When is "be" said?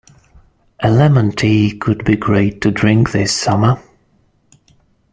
2.03-2.15